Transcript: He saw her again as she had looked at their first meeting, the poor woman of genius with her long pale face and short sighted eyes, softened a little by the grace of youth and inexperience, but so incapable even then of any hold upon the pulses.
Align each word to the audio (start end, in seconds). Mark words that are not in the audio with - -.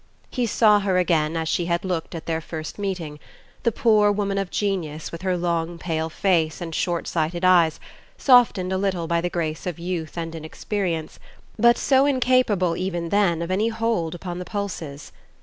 He 0.31 0.47
saw 0.47 0.79
her 0.79 0.97
again 0.97 1.37
as 1.37 1.47
she 1.47 1.65
had 1.67 1.85
looked 1.85 2.15
at 2.15 2.25
their 2.25 2.41
first 2.41 2.79
meeting, 2.79 3.19
the 3.61 3.71
poor 3.71 4.11
woman 4.11 4.39
of 4.39 4.49
genius 4.49 5.11
with 5.11 5.21
her 5.21 5.37
long 5.37 5.77
pale 5.77 6.09
face 6.09 6.59
and 6.59 6.73
short 6.73 7.07
sighted 7.07 7.45
eyes, 7.45 7.79
softened 8.17 8.73
a 8.73 8.79
little 8.79 9.05
by 9.05 9.21
the 9.21 9.29
grace 9.29 9.67
of 9.67 9.77
youth 9.77 10.17
and 10.17 10.33
inexperience, 10.33 11.19
but 11.59 11.77
so 11.77 12.07
incapable 12.07 12.75
even 12.75 13.09
then 13.09 13.43
of 13.43 13.51
any 13.51 13.67
hold 13.67 14.15
upon 14.15 14.39
the 14.39 14.45
pulses. 14.45 15.11